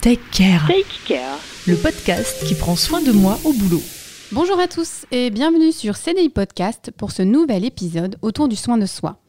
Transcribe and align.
Take 0.00 0.20
Care, 0.30 0.64
Take 0.68 0.86
Care, 1.06 1.38
le 1.66 1.74
podcast 1.74 2.44
qui 2.46 2.54
prend 2.54 2.76
soin 2.76 3.02
de 3.02 3.10
moi 3.10 3.36
au 3.44 3.52
boulot. 3.52 3.82
Bonjour 4.30 4.60
à 4.60 4.68
tous 4.68 5.06
et 5.10 5.30
bienvenue 5.30 5.72
sur 5.72 5.96
CDI 5.96 6.28
Podcast 6.28 6.92
pour 6.96 7.10
ce 7.10 7.22
nouvel 7.22 7.64
épisode 7.64 8.16
autour 8.22 8.46
du 8.46 8.54
soin 8.54 8.78
de 8.78 8.86
soi. 8.86 9.20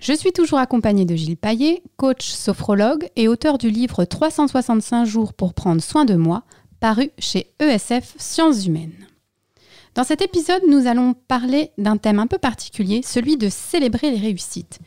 Je 0.00 0.12
suis 0.12 0.32
toujours 0.32 0.58
accompagnée 0.58 1.06
de 1.06 1.16
Gilles 1.16 1.38
Paillet, 1.38 1.82
coach 1.96 2.28
sophrologue 2.28 3.08
et 3.16 3.26
auteur 3.26 3.56
du 3.56 3.70
livre 3.70 4.04
365 4.04 5.06
jours 5.06 5.32
pour 5.32 5.54
prendre 5.54 5.80
soin 5.80 6.04
de 6.04 6.14
moi, 6.14 6.42
paru 6.78 7.10
chez 7.18 7.46
ESF 7.58 8.14
Sciences 8.18 8.66
Humaines. 8.66 9.06
Dans 9.94 10.04
cet 10.04 10.20
épisode, 10.20 10.62
nous 10.68 10.86
allons 10.86 11.14
parler 11.14 11.70
d'un 11.78 11.96
thème 11.96 12.18
un 12.18 12.26
peu 12.26 12.38
particulier, 12.38 13.00
celui 13.02 13.38
de 13.38 13.48
célébrer 13.48 14.10
les 14.10 14.20
réussites. 14.20 14.78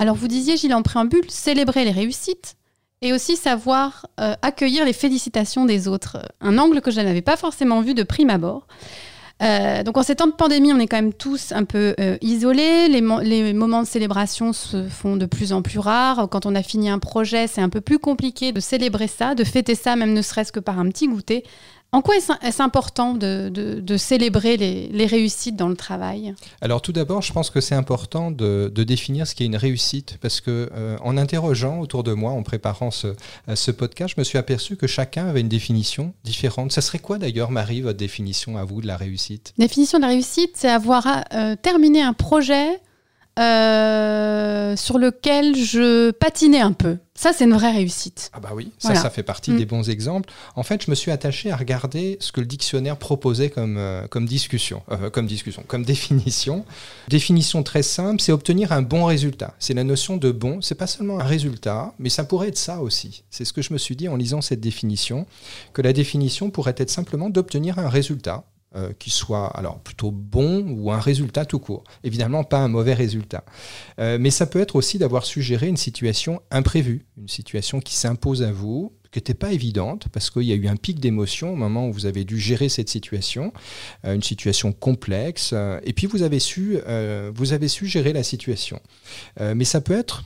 Alors 0.00 0.16
vous 0.16 0.28
disiez, 0.28 0.56
Gilles, 0.56 0.72
en 0.74 0.80
préambule, 0.80 1.26
célébrer 1.28 1.84
les 1.84 1.90
réussites 1.90 2.54
et 3.02 3.12
aussi 3.12 3.36
savoir 3.36 4.06
euh, 4.18 4.32
accueillir 4.40 4.86
les 4.86 4.94
félicitations 4.94 5.66
des 5.66 5.88
autres. 5.88 6.16
Un 6.40 6.56
angle 6.56 6.80
que 6.80 6.90
je 6.90 7.02
n'avais 7.02 7.20
pas 7.20 7.36
forcément 7.36 7.82
vu 7.82 7.92
de 7.92 8.02
prime 8.02 8.30
abord. 8.30 8.66
Euh, 9.42 9.82
donc 9.82 9.98
en 9.98 10.02
ces 10.02 10.16
temps 10.16 10.26
de 10.26 10.32
pandémie, 10.32 10.72
on 10.72 10.78
est 10.78 10.86
quand 10.86 10.96
même 10.96 11.12
tous 11.12 11.52
un 11.52 11.64
peu 11.64 11.94
euh, 12.00 12.16
isolés. 12.22 12.88
Les, 12.88 13.02
mo- 13.02 13.20
les 13.20 13.52
moments 13.52 13.82
de 13.82 13.86
célébration 13.86 14.54
se 14.54 14.88
font 14.88 15.16
de 15.16 15.26
plus 15.26 15.52
en 15.52 15.60
plus 15.60 15.78
rares. 15.78 16.28
Quand 16.30 16.46
on 16.46 16.54
a 16.54 16.62
fini 16.62 16.88
un 16.88 16.98
projet, 16.98 17.46
c'est 17.46 17.60
un 17.60 17.68
peu 17.68 17.82
plus 17.82 17.98
compliqué 17.98 18.52
de 18.52 18.60
célébrer 18.60 19.06
ça, 19.06 19.34
de 19.34 19.44
fêter 19.44 19.74
ça, 19.74 19.96
même 19.96 20.14
ne 20.14 20.22
serait-ce 20.22 20.50
que 20.50 20.60
par 20.60 20.78
un 20.78 20.88
petit 20.88 21.08
goûter. 21.08 21.44
En 21.92 22.02
quoi 22.02 22.16
est-ce 22.16 22.62
important 22.62 23.14
de, 23.14 23.48
de- 23.52 23.80
de 23.80 23.96
célébrer 23.96 24.56
les, 24.56 24.88
les 24.88 25.06
réussites 25.06 25.56
dans 25.56 25.68
le 25.68 25.74
travail? 25.76 26.34
Alors 26.60 26.82
tout 26.82 26.92
d'abord, 26.92 27.20
je 27.22 27.32
pense 27.32 27.50
que 27.50 27.60
c'est 27.60 27.74
important 27.74 28.30
de, 28.30 28.70
de 28.72 28.84
définir 28.84 29.26
ce 29.26 29.34
qu'est 29.34 29.44
une 29.46 29.56
réussite, 29.56 30.16
parce 30.20 30.40
que 30.40 30.70
euh, 30.72 30.96
en 31.02 31.16
interrogeant 31.16 31.80
autour 31.80 32.04
de 32.04 32.12
moi, 32.12 32.30
en 32.32 32.42
préparant 32.44 32.90
ce, 32.92 33.08
à 33.48 33.56
ce 33.56 33.72
podcast, 33.72 34.14
je 34.16 34.20
me 34.20 34.24
suis 34.24 34.38
aperçu 34.38 34.76
que 34.76 34.86
chacun 34.86 35.26
avait 35.26 35.40
une 35.40 35.48
définition 35.48 36.12
différente. 36.22 36.70
Ça 36.70 36.80
serait 36.80 37.00
quoi 37.00 37.18
d'ailleurs, 37.18 37.50
Marie, 37.50 37.80
votre 37.80 37.98
définition 37.98 38.56
à 38.56 38.64
vous 38.64 38.80
de 38.80 38.86
la 38.86 38.96
réussite? 38.96 39.52
Définition 39.58 39.98
de 39.98 40.02
la 40.02 40.08
réussite, 40.10 40.52
c'est 40.54 40.68
avoir 40.70 41.06
euh, 41.34 41.56
terminé 41.60 42.02
un 42.02 42.12
projet 42.12 42.80
euh, 43.38 44.76
sur 44.76 44.98
lequel 44.98 45.56
je 45.56 46.10
patinais 46.10 46.60
un 46.60 46.72
peu. 46.72 46.98
Ça, 47.14 47.32
c'est 47.34 47.44
une 47.44 47.52
vraie 47.52 47.72
réussite. 47.72 48.30
Ah 48.32 48.40
bah 48.40 48.50
oui, 48.54 48.72
ça, 48.78 48.88
Voilà. 48.88 49.02
ça 49.02 49.10
fait 49.10 49.22
partie 49.22 49.50
Mm. 49.50 49.56
des 49.58 49.66
bons 49.66 49.90
exemples. 49.90 50.30
En 50.56 50.62
fait, 50.62 50.84
je 50.84 50.90
me 50.90 50.94
suis 50.94 51.10
attaché 51.10 51.50
à 51.50 51.56
regarder 51.56 52.16
ce 52.20 52.32
que 52.32 52.40
le 52.40 52.46
dictionnaire 52.46 52.96
proposait 52.96 53.50
comme, 53.50 53.76
euh, 53.76 54.06
comme 54.06 54.24
discussion, 54.26 54.82
euh, 54.90 55.10
comme 55.10 55.26
discussion, 55.26 55.62
comme 55.66 55.84
définition. 55.84 56.64
Définition 57.08 57.62
très 57.62 57.82
simple, 57.82 58.20
c'est 58.20 58.32
obtenir 58.32 58.72
un 58.72 58.82
bon 58.82 59.04
résultat. 59.04 59.54
C'est 59.58 59.74
la 59.74 59.84
notion 59.84 60.16
de 60.16 60.30
bon. 60.32 60.60
C'est 60.62 60.74
pas 60.74 60.86
seulement 60.86 61.20
un 61.20 61.24
résultat, 61.24 61.92
mais 61.98 62.08
ça 62.08 62.24
pourrait 62.24 62.48
être 62.48 62.58
ça 62.58 62.80
aussi. 62.80 63.22
C'est 63.30 63.44
ce 63.44 63.52
que 63.52 63.60
je 63.62 63.72
me 63.72 63.78
suis 63.78 63.96
dit 63.96 64.08
en 64.08 64.16
lisant 64.16 64.40
cette 64.40 64.60
définition, 64.60 65.26
que 65.74 65.82
la 65.82 65.92
définition 65.92 66.50
pourrait 66.50 66.74
être 66.78 66.90
simplement 66.90 67.28
d'obtenir 67.28 67.78
un 67.78 67.88
résultat. 67.88 68.44
Euh, 68.76 68.92
qui 68.98 69.10
soit 69.10 69.48
alors 69.48 69.80
plutôt 69.80 70.10
bon 70.10 70.64
ou 70.70 70.92
un 70.92 71.00
résultat 71.00 71.44
tout 71.44 71.58
court. 71.58 71.84
Évidemment, 72.04 72.44
pas 72.44 72.58
un 72.58 72.68
mauvais 72.68 72.94
résultat. 72.94 73.44
Euh, 73.98 74.16
mais 74.20 74.30
ça 74.30 74.46
peut 74.46 74.60
être 74.60 74.76
aussi 74.76 74.98
d'avoir 74.98 75.24
suggéré 75.24 75.66
une 75.66 75.76
situation 75.76 76.40
imprévue, 76.50 77.06
une 77.18 77.28
situation 77.28 77.80
qui 77.80 77.94
s'impose 77.96 78.42
à 78.42 78.52
vous, 78.52 78.92
qui 79.10 79.18
n'était 79.18 79.34
pas 79.34 79.52
évidente, 79.52 80.06
parce 80.12 80.30
qu'il 80.30 80.44
y 80.44 80.52
a 80.52 80.54
eu 80.54 80.68
un 80.68 80.76
pic 80.76 81.00
d'émotion 81.00 81.52
au 81.52 81.56
moment 81.56 81.88
où 81.88 81.92
vous 81.92 82.06
avez 82.06 82.24
dû 82.24 82.38
gérer 82.38 82.68
cette 82.68 82.88
situation, 82.88 83.52
euh, 84.04 84.14
une 84.14 84.22
situation 84.22 84.72
complexe, 84.72 85.50
euh, 85.52 85.80
et 85.82 85.92
puis 85.92 86.06
vous 86.06 86.22
avez 86.22 86.38
su, 86.38 86.78
euh, 86.86 87.32
vous 87.34 87.52
avez 87.52 87.66
su 87.66 87.86
gérer 87.86 88.12
la 88.12 88.22
situation. 88.22 88.80
Euh, 89.40 89.54
mais 89.56 89.64
ça 89.64 89.80
peut 89.80 89.98
être... 89.98 90.24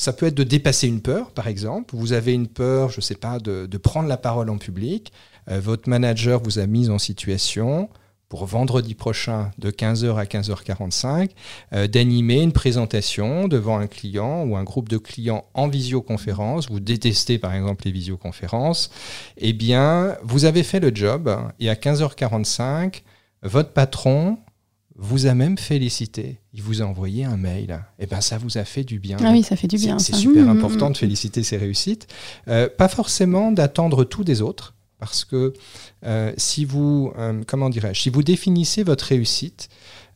ça 0.00 0.14
peut 0.14 0.26
être 0.26 0.34
de 0.34 0.44
dépasser 0.44 0.88
une 0.88 1.02
peur, 1.02 1.30
par 1.30 1.46
exemple. 1.46 1.94
Vous 1.94 2.14
avez 2.14 2.32
une 2.32 2.48
peur, 2.48 2.88
je 2.90 2.98
ne 2.98 3.02
sais 3.02 3.14
pas, 3.14 3.38
de, 3.38 3.66
de 3.66 3.78
prendre 3.78 4.08
la 4.08 4.16
parole 4.16 4.48
en 4.48 4.56
public. 4.56 5.12
Euh, 5.50 5.60
votre 5.60 5.90
manager 5.90 6.42
vous 6.42 6.58
a 6.58 6.66
mis 6.66 6.88
en 6.88 6.98
situation 6.98 7.90
pour 8.30 8.46
vendredi 8.46 8.94
prochain 8.94 9.50
de 9.58 9.70
15h 9.70 10.16
à 10.16 10.24
15h45 10.24 11.30
euh, 11.74 11.86
d'animer 11.86 12.40
une 12.40 12.52
présentation 12.52 13.46
devant 13.46 13.78
un 13.78 13.88
client 13.88 14.44
ou 14.44 14.56
un 14.56 14.64
groupe 14.64 14.88
de 14.88 14.96
clients 14.96 15.44
en 15.52 15.68
visioconférence. 15.68 16.70
Vous 16.70 16.80
détestez 16.80 17.38
par 17.38 17.54
exemple 17.54 17.84
les 17.84 17.92
visioconférences. 17.92 18.90
Eh 19.36 19.52
bien, 19.52 20.16
vous 20.22 20.46
avez 20.46 20.62
fait 20.62 20.80
le 20.80 20.94
job 20.94 21.30
et 21.58 21.68
à 21.68 21.74
15h45, 21.74 23.02
votre 23.42 23.72
patron 23.72 24.38
vous 25.02 25.26
a 25.26 25.34
même 25.34 25.56
félicité. 25.56 26.36
Il 26.52 26.62
vous 26.62 26.82
a 26.82 26.84
envoyé 26.84 27.24
un 27.24 27.38
mail. 27.38 27.82
Eh 27.98 28.06
bien, 28.06 28.20
ça 28.20 28.36
vous 28.36 28.58
a 28.58 28.64
fait 28.64 28.84
du 28.84 28.98
bien. 28.98 29.16
Ah 29.24 29.30
oui, 29.32 29.42
ça 29.42 29.56
fait 29.56 29.66
du 29.66 29.76
bien. 29.76 29.98
C'est 29.98 30.14
super 30.14 30.44
Mmh, 30.44 30.46
mmh, 30.46 30.58
important 30.58 30.90
mmh. 30.90 30.92
de 30.92 30.98
féliciter 30.98 31.42
ses 31.42 31.56
réussites. 31.56 32.06
Euh, 32.48 32.68
pas 32.68 32.88
forcément 32.88 33.50
d'attendre 33.50 34.04
tout 34.04 34.24
des 34.24 34.42
autres, 34.42 34.74
parce 34.98 35.24
que 35.24 35.54
euh, 36.04 36.32
si 36.36 36.66
vous, 36.66 37.12
euh, 37.18 37.42
comment 37.46 37.70
dirais-je, 37.70 38.02
si 38.02 38.10
vous 38.10 38.22
définissez 38.22 38.82
votre 38.82 39.06
réussite 39.06 39.68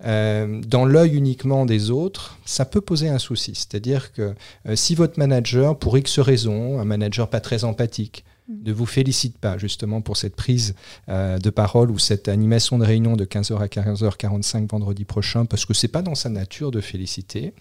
dans 0.03 0.85
l'œil 0.85 1.15
uniquement 1.15 1.65
des 1.65 1.91
autres, 1.91 2.37
ça 2.45 2.67
peut 2.67 2.83
poser 2.83 3.09
un 3.09 3.19
souci. 3.19 3.55
C'est-à-dire 3.55 4.13
que 4.13 4.35
si 4.75 4.95
votre 4.95 5.19
manager, 5.19 5.79
pour 5.79 5.97
X 5.97 6.19
raison, 6.19 6.79
un 6.79 6.85
manager 6.85 7.31
pas 7.31 7.41
très 7.41 7.65
empathique, 7.65 8.23
ne 8.49 8.73
vous 8.73 8.85
félicite 8.87 9.39
pas 9.39 9.57
justement 9.59 10.01
pour 10.03 10.17
cette 10.17 10.37
prise 10.37 10.75
euh, 11.09 11.39
de 11.39 11.51
parole 11.51 11.91
ou 11.91 11.99
cette 11.99 12.29
animation 12.29 12.79
de 12.79 12.85
réunion 12.85 13.17
de 13.17 13.25
15h 13.25 13.57
à 13.59 13.67
15h45 13.67 14.69
vendredi 14.71 15.05
prochain, 15.05 15.47
parce 15.47 15.65
que 15.65 15.73
c'est 15.75 15.89
pas 15.89 16.03
dans 16.03 16.15
sa 16.15 16.29
nature 16.29 16.71
de 16.71 16.81
féliciter. 16.81 17.55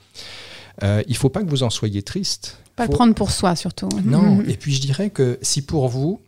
Euh, 0.84 1.02
il 1.08 1.16
faut 1.16 1.30
pas 1.30 1.44
que 1.44 1.50
vous 1.50 1.64
en 1.64 1.70
soyez 1.70 2.02
triste. 2.02 2.58
Pas 2.76 2.86
Faut- 2.86 2.92
le 2.92 2.96
prendre 2.98 3.14
pour 3.16 3.32
soi, 3.32 3.56
surtout. 3.56 3.90
Non, 4.04 4.38
Mmh. 4.38 4.50
et 4.50 4.58
puis 4.58 4.74
je 4.74 4.82
dirais 4.82 5.10
que 5.10 5.38
si 5.42 5.62
pour 5.62 5.88
vous, 5.88 6.20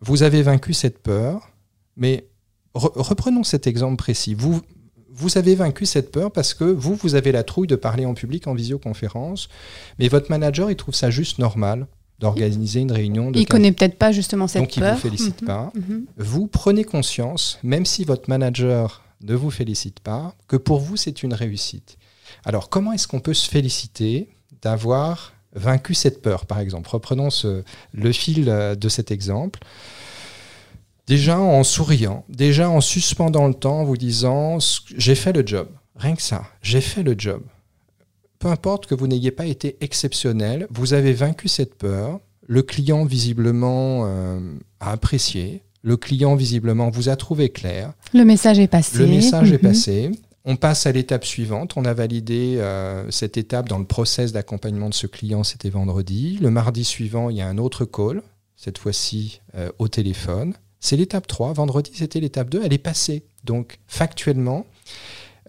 vous 0.00 0.22
avez 0.22 0.42
vaincu 0.42 0.74
cette 0.74 0.98
peur, 0.98 1.50
mais 1.96 2.26
re- 2.74 2.92
reprenons 2.96 3.44
cet 3.44 3.66
exemple 3.66 3.96
précis. 3.96 4.34
Vous, 4.34 4.60
vous 5.10 5.38
avez 5.38 5.54
vaincu 5.54 5.86
cette 5.86 6.10
peur 6.10 6.32
parce 6.32 6.54
que 6.54 6.64
vous, 6.64 6.96
vous 6.96 7.14
avez 7.14 7.30
la 7.30 7.44
trouille 7.44 7.68
de 7.68 7.76
parler 7.76 8.06
en 8.06 8.14
public 8.14 8.46
en 8.48 8.54
visioconférence, 8.54 9.48
mais 10.00 10.08
votre 10.08 10.30
manager, 10.30 10.70
il 10.70 10.76
trouve 10.76 10.94
ça 10.94 11.10
juste 11.10 11.38
normal 11.38 11.86
d'organiser 12.20 12.80
une 12.80 12.92
réunion 12.92 13.30
de 13.30 13.38
Il 13.38 13.46
15 13.46 13.48
connaît 13.50 13.72
peut-être 13.72 13.98
pas 13.98 14.12
justement 14.12 14.46
cette 14.46 14.62
donc 14.62 14.76
il 14.76 14.80
ne 14.80 14.86
peur. 14.86 14.94
vous 14.94 15.00
félicite 15.00 15.40
Mhm, 15.42 15.46
pas. 15.46 15.72
mhm. 15.74 16.06
Vous 16.16 16.46
prenez 16.46 16.84
conscience, 16.84 17.58
même 17.62 17.84
si 17.86 18.04
votre 18.04 18.28
manager 18.30 19.02
ne 19.22 19.34
vous 19.34 19.50
félicite 19.50 20.00
pas, 20.00 20.34
que 20.48 20.56
pour 20.56 20.80
vous, 20.80 20.96
c'est 20.96 21.22
une 21.22 21.34
réussite. 21.34 21.96
Alors, 22.44 22.68
comment 22.68 22.92
est-ce 22.92 23.08
qu'on 23.08 23.20
peut 23.20 23.34
se 23.34 23.48
féliciter 23.48 24.28
d'avoir 24.62 25.32
vaincu 25.54 25.94
cette 25.94 26.20
peur, 26.22 26.46
par 26.46 26.58
exemple? 26.60 26.88
Reprenons 26.90 27.30
ce- 27.30 27.62
le 27.92 28.12
fil 28.12 28.48
euh, 28.48 28.74
de 28.74 28.88
cet 28.88 29.10
exemple. 29.10 29.60
Déjà 31.06 31.38
en 31.38 31.64
souriant, 31.64 32.24
déjà 32.30 32.70
en 32.70 32.80
suspendant 32.80 33.46
le 33.46 33.52
temps, 33.54 33.80
en 33.80 33.84
vous 33.84 33.96
disant 33.98 34.58
j'ai 34.96 35.14
fait 35.14 35.32
le 35.32 35.46
job. 35.46 35.68
Rien 35.96 36.14
que 36.16 36.22
ça, 36.22 36.44
j'ai 36.62 36.80
fait 36.80 37.02
le 37.02 37.14
job. 37.16 37.42
Peu 38.44 38.50
importe 38.50 38.84
que 38.84 38.94
vous 38.94 39.06
n'ayez 39.06 39.30
pas 39.30 39.46
été 39.46 39.78
exceptionnel, 39.80 40.66
vous 40.68 40.92
avez 40.92 41.14
vaincu 41.14 41.48
cette 41.48 41.76
peur. 41.76 42.20
Le 42.46 42.60
client 42.60 43.06
visiblement 43.06 44.02
euh, 44.04 44.38
a 44.80 44.90
apprécié. 44.92 45.62
Le 45.80 45.96
client 45.96 46.34
visiblement 46.34 46.90
vous 46.90 47.08
a 47.08 47.16
trouvé 47.16 47.48
clair. 47.48 47.94
Le 48.12 48.22
message 48.26 48.58
est 48.58 48.66
passé. 48.66 48.98
Le 48.98 49.06
message 49.06 49.50
est 49.50 49.62
Mhm. 49.62 49.70
passé. 49.70 50.10
On 50.44 50.56
passe 50.56 50.84
à 50.84 50.92
l'étape 50.92 51.24
suivante. 51.24 51.72
On 51.78 51.86
a 51.86 51.94
validé 51.94 52.56
euh, 52.58 53.10
cette 53.10 53.38
étape 53.38 53.66
dans 53.66 53.78
le 53.78 53.86
process 53.86 54.32
d'accompagnement 54.32 54.90
de 54.90 54.94
ce 54.94 55.06
client, 55.06 55.42
c'était 55.42 55.70
vendredi. 55.70 56.36
Le 56.42 56.50
mardi 56.50 56.84
suivant, 56.84 57.30
il 57.30 57.38
y 57.38 57.40
a 57.40 57.48
un 57.48 57.56
autre 57.56 57.86
call, 57.86 58.20
cette 58.56 58.76
fois-ci 58.76 59.40
euh, 59.54 59.70
au 59.78 59.88
téléphone. 59.88 60.52
C'est 60.80 60.98
l'étape 60.98 61.26
3. 61.26 61.54
Vendredi, 61.54 61.92
c'était 61.94 62.20
l'étape 62.20 62.50
2. 62.50 62.60
Elle 62.62 62.74
est 62.74 62.78
passée. 62.78 63.24
Donc, 63.44 63.78
factuellement, 63.86 64.66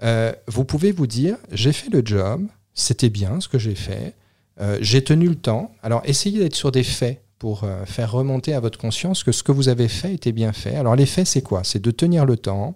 euh, 0.02 0.32
vous 0.48 0.64
pouvez 0.64 0.94
vous 0.94 1.08
dire, 1.08 1.36
j'ai 1.52 1.74
fait 1.74 1.90
le 1.90 2.02
job, 2.06 2.48
c'était 2.76 3.10
bien 3.10 3.42
ce 3.42 3.48
que 3.48 3.58
j'ai 3.58 3.74
fait, 3.74 4.14
euh, 4.62 4.78
j'ai 4.82 5.04
tenu 5.04 5.28
le 5.28 5.36
temps. 5.36 5.72
Alors, 5.82 6.02
essayez 6.06 6.40
d'être 6.40 6.56
sur 6.56 6.72
des 6.72 6.84
faits 6.84 7.24
pour 7.40 7.64
euh, 7.64 7.86
faire 7.86 8.12
remonter 8.12 8.54
à 8.54 8.60
votre 8.60 8.78
conscience 8.78 9.24
que 9.24 9.32
ce 9.32 9.42
que 9.42 9.52
vous 9.52 9.68
avez 9.68 9.88
fait 9.88 10.14
était 10.14 10.32
bien 10.32 10.54
fait. 10.54 10.76
Alors, 10.76 10.96
les 10.96 11.06
faits, 11.06 11.28
c'est 11.28 11.42
quoi? 11.42 11.64
C'est 11.64 11.82
de 11.82 11.92
tenir 11.92 12.26
le 12.26 12.38
temps, 12.38 12.76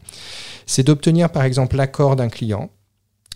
c'est 0.66 0.84
d'obtenir 0.84 1.32
par 1.32 1.44
exemple 1.44 1.76
l'accord 1.76 2.16
d'un 2.16 2.30
client, 2.30 2.70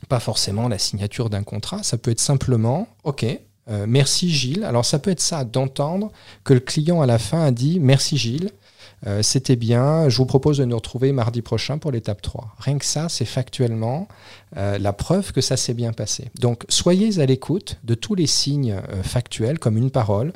pas 0.09 0.19
forcément 0.19 0.67
la 0.67 0.79
signature 0.79 1.29
d'un 1.29 1.43
contrat, 1.43 1.83
ça 1.83 1.97
peut 1.97 2.11
être 2.11 2.19
simplement, 2.19 2.87
OK, 3.03 3.25
euh, 3.69 3.85
merci 3.87 4.29
Gilles. 4.29 4.63
Alors 4.63 4.85
ça 4.85 4.99
peut 4.99 5.11
être 5.11 5.21
ça, 5.21 5.45
d'entendre 5.45 6.11
que 6.43 6.53
le 6.53 6.59
client 6.59 7.01
à 7.01 7.05
la 7.05 7.19
fin 7.19 7.43
a 7.43 7.51
dit 7.51 7.79
merci 7.79 8.17
Gilles, 8.17 8.51
euh, 9.05 9.21
c'était 9.21 9.55
bien, 9.55 10.09
je 10.09 10.17
vous 10.17 10.25
propose 10.25 10.57
de 10.57 10.65
nous 10.65 10.75
retrouver 10.75 11.11
mardi 11.11 11.41
prochain 11.41 11.77
pour 11.77 11.91
l'étape 11.91 12.21
3. 12.21 12.55
Rien 12.59 12.77
que 12.77 12.85
ça, 12.85 13.09
c'est 13.09 13.25
factuellement 13.25 14.07
euh, 14.57 14.77
la 14.77 14.93
preuve 14.93 15.31
que 15.31 15.41
ça 15.41 15.57
s'est 15.57 15.73
bien 15.73 15.93
passé. 15.93 16.29
Donc 16.39 16.63
soyez 16.69 17.19
à 17.19 17.25
l'écoute 17.25 17.79
de 17.83 17.95
tous 17.95 18.15
les 18.15 18.27
signes 18.27 18.73
euh, 18.73 19.03
factuels, 19.03 19.59
comme 19.59 19.77
une 19.77 19.91
parole, 19.91 20.33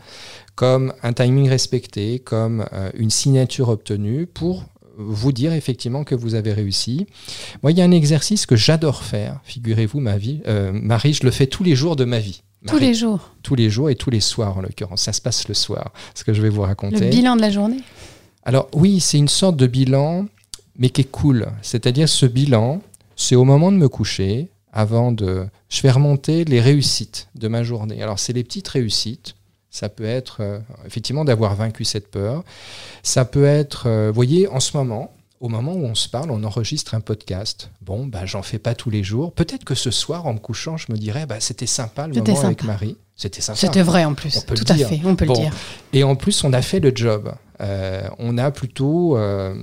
comme 0.55 0.93
un 1.03 1.13
timing 1.13 1.49
respecté, 1.49 2.19
comme 2.19 2.65
une 2.95 3.11
signature 3.11 3.69
obtenue, 3.69 4.25
pour 4.25 4.65
vous 4.97 5.31
dire 5.31 5.53
effectivement 5.53 6.03
que 6.03 6.15
vous 6.15 6.35
avez 6.35 6.53
réussi. 6.53 7.07
Moi, 7.63 7.71
il 7.71 7.77
y 7.77 7.81
a 7.81 7.83
un 7.83 7.91
exercice 7.91 8.45
que 8.45 8.55
j'adore 8.55 9.03
faire, 9.03 9.39
figurez-vous, 9.43 9.99
ma 9.99 10.17
vie, 10.17 10.41
euh, 10.47 10.71
Marie, 10.73 11.13
je 11.13 11.23
le 11.23 11.31
fais 11.31 11.47
tous 11.47 11.63
les 11.63 11.75
jours 11.75 11.95
de 11.95 12.05
ma 12.05 12.19
vie. 12.19 12.43
Tous 12.67 12.79
les 12.79 12.93
jours. 12.93 13.31
tous 13.43 13.55
les 13.55 13.69
jours 13.69 13.89
et 13.89 13.95
tous 13.95 14.09
les 14.09 14.19
soirs 14.19 14.57
en 14.57 14.61
l'occurrence. 14.61 15.03
Ça 15.03 15.13
se 15.13 15.21
passe 15.21 15.47
le 15.47 15.53
soir, 15.53 15.93
ce 16.15 16.23
que 16.23 16.33
je 16.33 16.41
vais 16.41 16.49
vous 16.49 16.63
raconter. 16.63 16.99
Le 16.99 17.09
bilan 17.09 17.35
de 17.37 17.41
la 17.41 17.51
journée. 17.51 17.77
Alors 18.47 18.69
oui, 18.73 19.01
c'est 19.01 19.17
une 19.17 19.27
sorte 19.27 19.57
de 19.57 19.67
bilan, 19.67 20.25
mais 20.77 20.89
qui 20.89 21.01
est 21.01 21.11
cool. 21.11 21.47
C'est-à-dire 21.61 22.07
ce 22.07 22.25
bilan, 22.25 22.81
c'est 23.17 23.35
au 23.35 23.43
moment 23.43 23.73
de 23.73 23.77
me 23.77 23.89
coucher, 23.89 24.47
avant 24.71 25.11
de... 25.11 25.45
Je 25.67 25.81
fais 25.81 25.91
remonter 25.91 26.45
les 26.45 26.61
réussites 26.61 27.27
de 27.35 27.49
ma 27.49 27.63
journée. 27.63 28.01
Alors 28.01 28.19
c'est 28.19 28.31
les 28.31 28.45
petites 28.45 28.69
réussites. 28.69 29.35
Ça 29.69 29.89
peut 29.89 30.05
être 30.05 30.37
euh, 30.39 30.59
effectivement 30.85 31.25
d'avoir 31.25 31.55
vaincu 31.55 31.83
cette 31.83 32.09
peur. 32.09 32.45
Ça 33.03 33.25
peut 33.25 33.43
être, 33.43 33.87
euh, 33.87 34.07
vous 34.07 34.15
voyez, 34.15 34.47
en 34.47 34.61
ce 34.61 34.77
moment, 34.77 35.11
au 35.39 35.49
moment 35.49 35.73
où 35.73 35.85
on 35.85 35.95
se 35.95 36.09
parle, 36.09 36.31
on 36.31 36.43
enregistre 36.43 36.95
un 36.95 36.99
podcast. 36.99 37.69
Bon, 37.81 38.05
bah, 38.07 38.25
j'en 38.25 38.41
fais 38.41 38.59
pas 38.59 38.73
tous 38.75 38.89
les 38.89 39.03
jours. 39.03 39.31
Peut-être 39.33 39.63
que 39.63 39.75
ce 39.75 39.91
soir, 39.91 40.25
en 40.25 40.33
me 40.33 40.39
couchant, 40.39 40.77
je 40.77 40.91
me 40.91 40.97
dirais, 40.97 41.25
bah, 41.25 41.39
c'était 41.39 41.65
sympa 41.67 42.07
le 42.07 42.15
moment 42.15 42.41
avec. 42.41 42.63
Marie. 42.63 42.97
C'était 43.15 43.41
sympa. 43.41 43.57
C'était 43.59 43.81
vrai 43.81 44.05
en 44.05 44.13
plus. 44.13 44.37
On 44.37 44.41
peut 44.41 44.53
le 44.55 44.59
Tout 44.63 44.71
à 44.71 44.75
dire. 44.75 44.89
fait, 44.89 44.99
on 45.05 45.15
peut 45.15 45.25
Bon. 45.25 45.33
le 45.33 45.39
dire. 45.39 45.53
Et 45.93 46.03
en 46.03 46.15
plus, 46.15 46.43
on 46.43 46.53
a 46.53 46.61
fait 46.61 46.79
le 46.79 46.91
job. 46.95 47.33
Euh, 47.61 48.07
on 48.19 48.37
a 48.37 48.51
plutôt. 48.51 49.17
euh, 49.17 49.55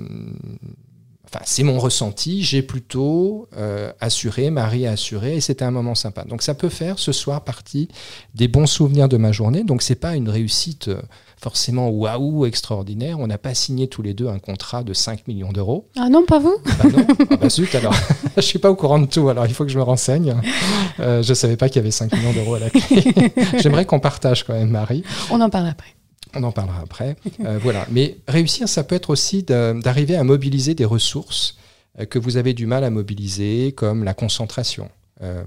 Enfin, 1.34 1.44
c'est 1.46 1.64
mon 1.64 1.78
ressenti. 1.78 2.42
J'ai 2.44 2.62
plutôt 2.62 3.48
euh, 3.56 3.92
assuré, 4.00 4.50
Marie 4.50 4.86
a 4.86 4.92
assuré, 4.92 5.36
et 5.36 5.40
c'était 5.40 5.64
un 5.64 5.72
moment 5.72 5.94
sympa. 5.94 6.24
Donc, 6.24 6.42
ça 6.42 6.54
peut 6.54 6.68
faire 6.68 6.98
ce 6.98 7.10
soir 7.10 7.42
partie 7.42 7.88
des 8.34 8.46
bons 8.46 8.66
souvenirs 8.66 9.08
de 9.08 9.16
ma 9.16 9.32
journée. 9.32 9.64
Donc, 9.64 9.82
c'est 9.82 9.96
pas 9.96 10.14
une 10.14 10.28
réussite 10.28 10.88
euh, 10.88 11.02
forcément 11.36 11.88
waouh 11.88 12.46
extraordinaire. 12.46 13.18
On 13.18 13.26
n'a 13.26 13.38
pas 13.38 13.52
signé 13.54 13.88
tous 13.88 14.02
les 14.02 14.14
deux 14.14 14.28
un 14.28 14.38
contrat 14.38 14.84
de 14.84 14.92
5 14.92 15.26
millions 15.26 15.50
d'euros. 15.50 15.88
Ah 15.96 16.08
non, 16.08 16.24
pas 16.24 16.38
vous? 16.38 16.56
Bah 16.64 16.84
non, 16.84 17.06
ah 17.30 17.36
bah 17.36 17.48
zut 17.48 17.74
alors. 17.74 17.94
je 18.36 18.42
suis 18.42 18.60
pas 18.60 18.70
au 18.70 18.76
courant 18.76 19.00
de 19.00 19.06
tout, 19.06 19.28
alors 19.28 19.46
il 19.46 19.54
faut 19.54 19.64
que 19.64 19.70
je 19.70 19.78
me 19.78 19.82
renseigne. 19.82 20.36
Euh, 21.00 21.22
je 21.22 21.34
savais 21.34 21.56
pas 21.56 21.68
qu'il 21.68 21.76
y 21.76 21.80
avait 21.80 21.90
5 21.90 22.12
millions 22.12 22.32
d'euros 22.32 22.54
à 22.54 22.60
la 22.60 22.70
clé. 22.70 23.32
J'aimerais 23.60 23.86
qu'on 23.86 24.00
partage 24.00 24.44
quand 24.44 24.54
même, 24.54 24.70
Marie. 24.70 25.02
On 25.30 25.40
en 25.40 25.50
parle 25.50 25.66
après. 25.66 25.94
On 26.36 26.42
en 26.42 26.52
parlera 26.52 26.80
après. 26.80 27.16
Euh, 27.44 27.58
voilà. 27.60 27.86
Mais 27.90 28.16
réussir, 28.28 28.68
ça 28.68 28.84
peut 28.84 28.94
être 28.94 29.10
aussi 29.10 29.42
d'arriver 29.42 30.16
à 30.16 30.24
mobiliser 30.24 30.74
des 30.74 30.84
ressources 30.84 31.56
euh, 31.98 32.04
que 32.04 32.18
vous 32.18 32.36
avez 32.36 32.54
du 32.54 32.66
mal 32.66 32.84
à 32.84 32.90
mobiliser, 32.90 33.72
comme 33.72 34.04
la 34.04 34.14
concentration. 34.14 34.90
Euh, 35.22 35.44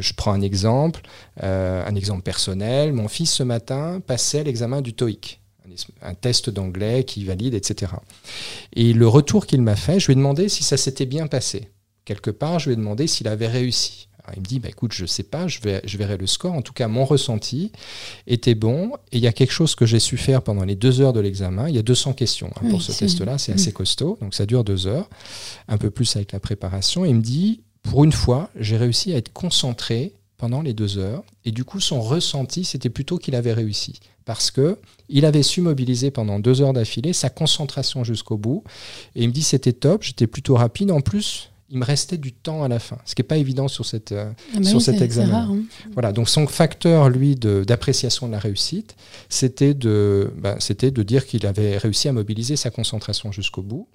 je 0.00 0.12
prends 0.14 0.32
un 0.32 0.40
exemple, 0.40 1.02
un 1.40 1.94
exemple 1.94 2.22
personnel. 2.22 2.92
Mon 2.92 3.06
fils 3.06 3.32
ce 3.32 3.44
matin 3.44 4.00
passait 4.04 4.42
l'examen 4.42 4.80
du 4.80 4.92
TOEIC, 4.92 5.40
un 6.02 6.14
test 6.14 6.50
d'anglais 6.50 7.04
qui 7.04 7.24
valide, 7.24 7.54
etc. 7.54 7.92
Et 8.72 8.92
le 8.92 9.06
retour 9.06 9.46
qu'il 9.46 9.62
m'a 9.62 9.76
fait, 9.76 10.00
je 10.00 10.06
lui 10.06 10.14
ai 10.14 10.16
demandé 10.16 10.48
si 10.48 10.64
ça 10.64 10.76
s'était 10.76 11.06
bien 11.06 11.28
passé. 11.28 11.70
Quelque 12.04 12.32
part, 12.32 12.58
je 12.58 12.66
lui 12.66 12.72
ai 12.72 12.76
demandé 12.76 13.06
s'il 13.06 13.28
avait 13.28 13.46
réussi. 13.46 14.08
Alors, 14.24 14.36
il 14.36 14.40
me 14.40 14.46
dit, 14.46 14.60
bah, 14.60 14.68
écoute, 14.68 14.92
je 14.92 15.02
ne 15.02 15.06
sais 15.06 15.24
pas, 15.24 15.48
je, 15.48 15.60
vais, 15.60 15.80
je 15.84 15.98
verrai 15.98 16.16
le 16.16 16.26
score. 16.26 16.52
En 16.52 16.62
tout 16.62 16.72
cas, 16.72 16.88
mon 16.88 17.04
ressenti 17.04 17.72
était 18.26 18.54
bon. 18.54 18.92
Et 19.10 19.18
il 19.18 19.22
y 19.22 19.26
a 19.26 19.32
quelque 19.32 19.52
chose 19.52 19.74
que 19.74 19.84
j'ai 19.84 19.98
su 19.98 20.16
faire 20.16 20.42
pendant 20.42 20.64
les 20.64 20.76
deux 20.76 21.00
heures 21.00 21.12
de 21.12 21.20
l'examen. 21.20 21.68
Il 21.68 21.74
y 21.74 21.78
a 21.78 21.82
200 21.82 22.12
questions 22.12 22.50
hein, 22.56 22.70
pour 22.70 22.82
ce 22.82 22.92
test-là, 22.92 23.38
c'est 23.38 23.52
assez 23.52 23.72
costaud. 23.72 24.18
Donc 24.20 24.34
ça 24.34 24.46
dure 24.46 24.64
deux 24.64 24.86
heures, 24.86 25.08
un 25.68 25.78
peu 25.78 25.90
plus 25.90 26.14
avec 26.16 26.32
la 26.32 26.40
préparation. 26.40 27.04
Il 27.04 27.16
me 27.16 27.22
dit, 27.22 27.62
pour 27.82 28.04
une 28.04 28.12
fois, 28.12 28.50
j'ai 28.56 28.76
réussi 28.76 29.12
à 29.12 29.16
être 29.16 29.32
concentré 29.32 30.12
pendant 30.36 30.62
les 30.62 30.72
deux 30.72 30.98
heures. 30.98 31.22
Et 31.44 31.52
du 31.52 31.64
coup, 31.64 31.80
son 31.80 32.00
ressenti, 32.00 32.64
c'était 32.64 32.90
plutôt 32.90 33.18
qu'il 33.18 33.34
avait 33.34 33.52
réussi. 33.52 34.00
Parce 34.24 34.50
que 34.50 34.78
il 35.08 35.24
avait 35.24 35.42
su 35.42 35.60
mobiliser 35.60 36.10
pendant 36.10 36.38
deux 36.38 36.62
heures 36.62 36.72
d'affilée 36.72 37.12
sa 37.12 37.28
concentration 37.28 38.04
jusqu'au 38.04 38.36
bout. 38.36 38.64
Et 39.14 39.22
il 39.22 39.28
me 39.28 39.32
dit, 39.32 39.42
c'était 39.42 39.72
top, 39.72 40.02
j'étais 40.02 40.26
plutôt 40.26 40.56
rapide. 40.56 40.90
En 40.90 41.00
plus, 41.00 41.51
il 41.72 41.78
me 41.78 41.84
restait 41.86 42.18
du 42.18 42.32
temps 42.32 42.62
à 42.62 42.68
la 42.68 42.78
fin, 42.78 42.98
ce 43.06 43.14
qui 43.14 43.22
n'est 43.22 43.26
pas 43.26 43.38
évident 43.38 43.66
sur 43.66 43.86
cette, 43.86 44.12
euh, 44.12 44.30
Ah 44.54 44.58
bah 44.58 44.64
Sur 44.64 44.76
oui, 44.76 44.82
cet 44.84 45.00
examen. 45.00 45.32
rare, 45.32 45.50
hein. 45.50 45.62
voilà, 45.94 46.12
donc 46.12 46.28
son 46.28 46.46
facteur, 46.46 47.08
lui, 47.08 47.34
d'appréciation 47.34 48.26
de, 48.26 48.32
la 48.32 48.38
réussite, 48.38 48.94
c'était 49.30 49.72
de, 49.72 50.30
c'était 50.58 50.90
de 50.90 51.02
dire 51.02 51.24
qu'il 51.26 51.46
avait 51.46 51.78
réussi 51.78 52.08
à 52.08 52.12
mobiliser 52.12 52.56
sa 52.56 52.70
concentration 52.70 53.32
jusqu'au 53.32 53.62
bout. 53.62 53.88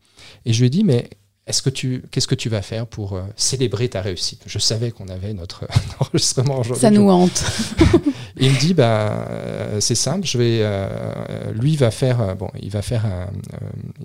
Et 0.46 0.54
je 0.54 0.60
lui 0.60 0.68
ai 0.68 0.70
dit, 0.72 0.84
mais 0.84 1.08
est-ce 1.48 1.62
que 1.62 1.70
tu, 1.70 2.04
qu'est-ce 2.12 2.28
que 2.28 2.36
tu 2.36 2.50
vas 2.50 2.62
faire 2.62 2.86
pour 2.86 3.14
euh, 3.14 3.22
célébrer 3.36 3.90
ta 3.90 4.02
réussite? 4.02 4.42
Je 4.46 4.60
savais 4.60 4.92
qu'on 4.92 5.08
avait 5.08 5.34
notre 5.34 5.66
enregistrement 6.00 6.60
aujourd'hui. 6.60 6.82
Ça 6.82 6.92
nous 6.92 7.10
hante. 7.10 7.44
Il 8.40 8.52
me 8.52 8.60
dit, 8.60 8.74
bah, 8.76 9.26
euh, 9.30 9.80
c'est 9.80 9.96
simple, 9.96 10.28
je 10.28 10.38
vais, 10.38 10.60
euh, 10.62 11.52
lui 11.54 11.76
va 11.76 11.90
faire, 11.90 12.22
euh, 12.22 12.36
bon, 12.36 12.50
il 12.62 12.70
va 12.70 12.84
faire 12.84 13.06
un, 13.06 13.28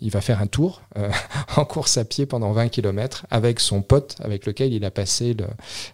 il 0.00 0.10
va 0.10 0.20
faire 0.20 0.40
un 0.40 0.46
tour 0.46 0.82
euh, 0.96 1.10
en 1.56 1.64
course 1.64 1.98
à 1.98 2.04
pied 2.04 2.24
pendant 2.26 2.52
20 2.52 2.68
km 2.68 3.26
avec 3.30 3.60
son 3.60 3.82
pote 3.82 4.16
avec 4.22 4.46
lequel 4.46 4.72
il 4.72 4.84
a 4.84 4.90
passé 4.90 5.34
le, 5.34 5.46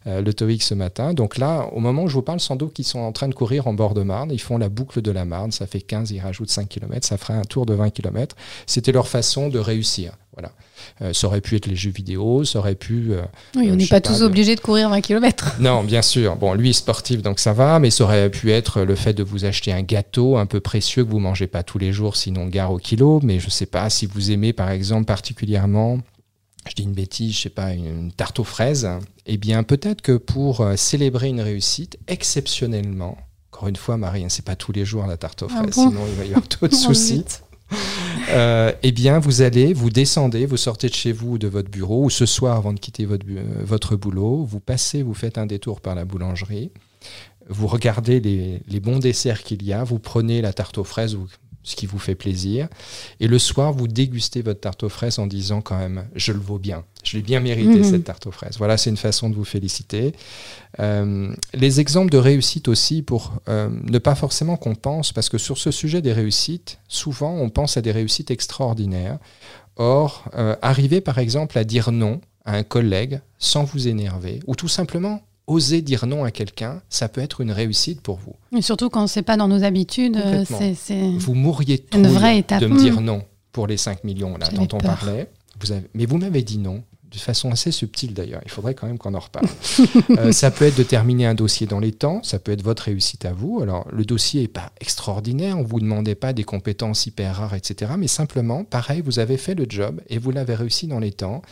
euh, 0.07 0.23
le 0.23 0.35
TOEIC 0.35 0.63
ce 0.63 0.75
matin. 0.75 1.15
Donc 1.15 1.37
là, 1.37 1.69
au 1.73 1.81
moment 1.81 2.05
où 2.05 2.09
je 2.09 2.15
vous 2.15 2.23
parle, 2.23 2.41
sans 2.41 2.57
doute 2.57 2.73
qu'ils 2.73 2.87
sont 2.87 3.01
en 3.01 3.13
train 3.13 3.29
de 3.29 3.35
courir 3.35 3.67
en 3.67 3.75
bord 3.75 3.95
de 3.95 4.03
Marne, 4.03 4.31
ils 4.33 4.41
font 4.41 4.59
la 4.59 4.69
boucle 4.69 5.03
de 5.03 5.11
la 5.11 5.25
Marne, 5.25 5.51
ça 5.51 5.67
fait 5.67 5.81
15, 5.81 6.11
ils 6.13 6.21
rajoutent 6.21 6.51
5 6.51 6.69
km, 6.69 7.07
ça 7.07 7.19
fera 7.19 7.35
un 7.35 7.43
tour 7.43 7.67
de 7.67 7.75
20 7.75 7.91
km. 7.91 8.37
C'était 8.67 8.93
leur 8.93 9.09
façon 9.09 9.49
de 9.49 9.59
réussir. 9.59 10.13
Voilà. 10.39 10.53
Euh, 11.03 11.13
ça 11.13 11.27
aurait 11.27 11.41
pu 11.41 11.57
être 11.57 11.67
les 11.67 11.75
jeux 11.75 11.91
vidéo, 11.91 12.45
ça 12.45 12.61
aurait 12.61 12.75
pu... 12.77 13.09
euh, 13.13 13.23
Oui, 13.57 13.69
Euh, 13.69 13.71
on 13.71 13.73
je 13.73 13.75
n'est 13.75 13.87
pas 13.87 14.01
pas, 14.01 14.09
tous 14.09 14.21
de- 14.21 14.25
obligés 14.25 14.55
de 14.55 14.61
courir 14.61 14.89
20 14.89 15.01
km. 15.01 15.57
non, 15.61 15.83
bien 15.83 16.03
sûr. 16.03 16.37
Bon, 16.37 16.55
lui 16.55 16.71
est 16.71 16.75
sportif, 16.75 17.23
donc 17.23 17.41
ça 17.41 17.53
va, 17.53 17.79
mais 17.81 17.91
ça 17.91 18.05
aurait 18.05 18.31
pu 18.31 18.53
être 18.53 18.83
le 18.83 18.95
fait 18.95 19.13
de 19.15 19.23
vous 19.25 19.45
acheter 19.45 19.73
un 19.73 19.83
gâteau 19.83 20.37
un 20.37 20.47
peu 20.47 20.61
précieux 20.61 21.05
que 21.05 21.11
vous 21.11 21.19
mangez 21.19 21.47
pas 21.49 21.63
tous 21.65 21.79
les 21.79 21.93
jours, 21.93 22.17
sinon 22.17 22.47
gare 22.47 22.73
au 22.73 22.79
kilo. 22.79 23.21
Mais 23.25 23.41
je 23.41 23.51
sais 23.51 23.67
pas 23.67 23.91
si 23.91 24.07
vous 24.07 24.31
aimez, 24.31 24.53
par 24.53 24.71
exemple, 24.71 25.07
particulièrement, 25.07 25.99
je 26.69 26.75
dis 26.75 26.83
une 26.85 26.93
bêtise, 26.95 27.35
je 27.37 27.41
sais 27.43 27.49
pas, 27.51 27.73
une 27.73 28.13
tarte 28.13 28.39
aux 28.39 28.45
fraises. 28.45 28.89
Eh 29.27 29.37
bien, 29.39 29.63
peut-être 29.65 30.03
que 30.03 30.17
pour 30.17 30.61
euh, 30.61 30.77
célébrer 30.77 31.29
une 31.29 31.41
réussite, 31.41 31.99
exceptionnellement, 32.07 33.19
encore 33.53 33.69
une 33.69 33.77
fois, 33.77 33.97
Marie, 33.97 34.23
hein, 34.25 34.29
c'est 34.29 34.45
pas 34.45 34.55
tous 34.57 34.73
les 34.73 34.85
jours 34.85 35.07
la 35.07 35.17
tarte 35.17 35.43
aux 35.43 35.49
Ah 35.51 35.63
fraises, 35.63 35.75
bon 35.75 35.91
sinon 35.91 36.01
il 36.09 36.15
va 36.15 36.25
y 36.25 36.29
avoir 36.29 36.45
Oh, 36.63 36.69
soucis. 36.71 37.25
Euh, 38.31 38.73
eh 38.83 38.93
bien, 38.93 39.21
vous 39.21 39.41
allez, 39.41 39.73
vous 39.73 39.89
descendez, 39.89 40.45
vous 40.45 40.59
sortez 40.59 40.91
de 40.91 40.95
chez 40.95 41.13
vous 41.13 41.33
ou 41.33 41.39
de 41.39 41.49
votre 41.49 41.71
bureau, 41.71 42.05
ou 42.05 42.11
ce 42.11 42.27
soir 42.27 42.59
avant 42.59 42.75
de 42.75 42.79
quitter 42.79 43.07
votre, 43.07 43.25
euh, 43.27 43.65
votre 43.65 43.97
boulot, 43.97 44.45
vous 44.45 44.61
passez, 44.61 45.03
vous 45.03 45.15
faites 45.15 45.39
un 45.39 45.47
détour 45.47 45.81
par 45.81 45.95
la 45.95 46.05
boulangerie, 46.05 46.71
vous 47.49 47.67
regardez 47.67 48.21
les, 48.21 48.61
les 48.69 48.81
bons 48.81 48.99
desserts 48.99 49.43
qu'il 49.43 49.63
y 49.63 49.73
a, 49.73 49.83
vous 49.83 49.99
prenez 49.99 50.43
la 50.43 50.53
tarte 50.53 50.77
aux 50.77 50.85
fraises 50.85 51.17
ce 51.69 51.77
qui 51.77 51.87
vous 51.87 51.99
fait 51.99 52.15
plaisir, 52.15 52.69
et 53.21 53.29
le 53.29 53.39
soir, 53.39 53.73
vous 53.73 53.89
dégustez 53.89 54.43
votre 54.43 54.61
tarte 54.61 54.83
aux 54.83 54.89
fraises 54.89 55.19
en 55.19 55.27
disant 55.27 55.61
quand 55.61 55.79
même, 55.79 56.09
je 56.15 56.33
le 56.33 56.39
vaux 56.41 56.59
bien, 56.59 56.85
je 57.05 57.17
l'ai 57.17 57.23
bien 57.23 57.41
mérité 57.41 57.79
Mhm. 57.79 57.85
cette 57.85 58.05
tarte 58.05 58.27
aux 58.27 58.31
fraises. 58.33 58.57
Voilà, 58.59 58.77
c'est 58.77 58.91
une 58.91 58.97
façon 58.97 59.29
de 59.31 59.35
vous 59.35 59.45
féliciter. 59.45 60.15
Euh, 60.81 61.33
les 61.55 61.81
exemples 61.81 62.11
de 62.11 62.19
réussite 62.19 62.69
aussi, 62.69 63.03
pour 63.03 63.35
euh, 63.49 63.69
ne 63.85 63.99
pas 63.99 64.15
forcément 64.15 64.57
qu'on 64.57 64.75
pense, 64.75 65.13
parce 65.13 65.29
que 65.29 65.39
sur 65.39 65.59
ce 65.59 65.71
sujet 65.71 66.03
des 66.03 66.13
réussites, 66.13 66.79
souvent 66.89 67.35
on 67.35 67.51
pense 67.51 67.77
à 67.77 67.83
des 67.83 67.93
réussites 67.93 68.31
extraordinaires. 68.31 69.19
Or, 69.77 70.25
euh, 70.37 70.57
arriver 70.63 71.01
par 71.01 71.19
exemple 71.19 71.57
à 71.59 71.65
dire 71.65 71.93
non 71.93 72.21
à 72.45 72.55
un 72.57 72.63
collègue 72.63 73.21
sans 73.39 73.63
vous 73.65 73.89
énerver, 73.89 74.41
ou 74.47 74.55
tout 74.57 74.69
simplement 74.69 75.21
oser 75.49 75.83
dire 75.83 76.07
non 76.07 76.23
à 76.25 76.31
quelqu'un, 76.31 76.81
ça 76.89 77.09
peut 77.09 77.21
être 77.21 77.41
une 77.41 77.51
réussite 77.51 78.01
pour 78.01 78.17
vous. 78.19 78.35
Et 78.57 78.63
surtout 78.63 78.89
quand 78.91 79.07
c'est 79.09 79.23
pas 79.23 79.37
dans 79.37 79.49
nos 79.49 79.65
habitudes, 79.65 80.17
euh, 80.17 80.45
c'est-. 80.75 81.11
Vous 81.19 81.35
mourriez 81.35 81.85
étape. 82.37 82.61
de 82.61 82.67
me 82.69 82.79
dire 82.79 83.01
non 83.01 83.23
pour 83.51 83.67
les 83.67 83.77
5 83.77 84.05
millions 84.05 84.37
là, 84.37 84.49
dont 84.49 84.63
on 84.65 84.79
peur. 84.79 84.97
parlait. 84.97 85.31
Vous 85.61 85.73
avez- 85.73 85.89
Mais 85.95 86.07
vous 86.07 86.19
m'avez 86.19 86.43
dit 86.43 86.59
non, 86.59 86.85
de 87.11 87.19
façon 87.19 87.51
assez 87.51 87.71
subtile 87.73 88.15
d'ailleurs. 88.15 88.41
Il 88.45 88.51
faudrait 88.51 88.75
quand 88.75 88.87
même 88.87 88.99
qu'on 88.99 89.15
en 89.15 89.21
reparle. 89.21 89.47
Euh, 90.19 90.33
ça 90.33 90.51
peut 90.51 90.65
être 90.65 90.77
de 90.77 90.83
terminer 90.83 91.27
un 91.27 91.35
dossier 91.35 91.67
dans 91.67 91.79
les 91.79 91.93
temps, 91.93 92.23
ça 92.23 92.39
peut 92.39 92.53
être 92.53 92.63
votre 92.63 92.85
réussite 92.85 93.25
à 93.25 93.33
vous. 93.33 93.61
Alors 93.63 93.87
le 93.93 94.05
dossier 94.05 94.43
n'est 94.43 94.49
pas 94.49 94.73
extraordinaire, 94.81 95.57
on 95.59 95.63
ne 95.63 95.67
vous 95.67 95.81
demandait 95.81 96.15
pas 96.15 96.33
des 96.33 96.45
compétences 96.45 97.07
hyper 97.07 97.37
rares, 97.37 97.55
etc. 97.55 97.93
Mais 97.99 98.09
simplement, 98.09 98.65
pareil, 98.65 99.03
vous 99.05 99.19
avez 99.19 99.37
fait 99.37 99.55
le 99.55 99.67
job 99.69 100.01
et 100.09 100.19
vous 100.19 100.31
l'avez 100.31 100.55
réussi 100.55 100.87
dans 100.87 100.99
les 100.99 101.13
temps. 101.13 101.43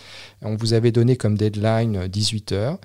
On 0.42 0.56
vous 0.56 0.72
avait 0.72 0.90
donné 0.92 1.16
comme 1.16 1.36
deadline 1.36 2.06
18 2.08 2.52
heures. 2.52 2.78